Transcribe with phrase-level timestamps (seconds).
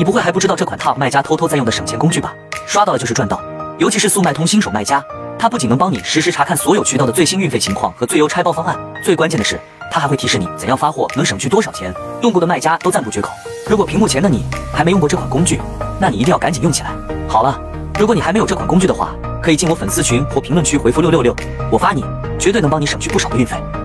[0.00, 2.34] 你不会还不知道这款 top 卖家偷偷在用的省钱工具吧？
[2.66, 3.38] 刷到了就是赚到。
[3.76, 5.04] 尤其是速卖通新手卖家
[5.38, 8.74] 它不仅能帮你实时查看所有渠道的最新运费情况和最优拆包方案
[9.04, 9.60] 最关键的是
[9.90, 11.92] 它还会提示你怎样发货能省去多少钱。
[12.22, 13.30] 用过的卖家都赞不绝口
[13.68, 14.42] 如果屏幕前的你
[14.72, 15.60] 还没用过这款工具
[16.00, 16.92] 那你一定要赶紧用起来。
[17.28, 17.60] 好了
[17.98, 19.10] 如果你还没有这款工具的话
[19.42, 21.36] 可以进我粉丝群或评论区回复六六六
[21.70, 22.02] 我发你
[22.38, 23.62] 绝对能帮你省去不少的运费。